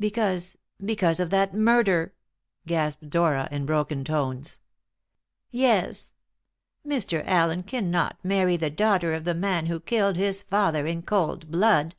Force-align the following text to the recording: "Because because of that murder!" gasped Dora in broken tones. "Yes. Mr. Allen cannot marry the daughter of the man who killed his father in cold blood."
"Because 0.00 0.56
because 0.84 1.20
of 1.20 1.30
that 1.30 1.54
murder!" 1.54 2.12
gasped 2.66 3.08
Dora 3.08 3.46
in 3.52 3.66
broken 3.66 4.02
tones. 4.02 4.58
"Yes. 5.52 6.12
Mr. 6.84 7.22
Allen 7.24 7.62
cannot 7.62 8.18
marry 8.24 8.56
the 8.56 8.68
daughter 8.70 9.14
of 9.14 9.22
the 9.22 9.32
man 9.32 9.66
who 9.66 9.78
killed 9.78 10.16
his 10.16 10.42
father 10.42 10.88
in 10.88 11.02
cold 11.02 11.52
blood." 11.52 11.94